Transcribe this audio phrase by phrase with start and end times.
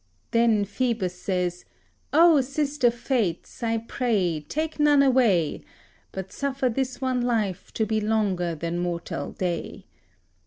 [0.31, 1.63] Then Phoebus says,
[2.11, 3.61] "O sister Fates!
[3.61, 5.61] I pray take none away,
[6.11, 9.85] But suffer this one life to be longer than mortal day.